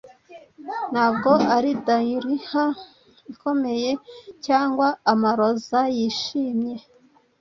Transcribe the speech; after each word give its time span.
ntabwo 0.91 1.31
ari 1.55 1.71
dahliya 1.85 2.65
ikomeye 3.33 3.91
cyangwa 4.45 4.87
amaroza 5.13 5.79
yishimye 5.97 6.75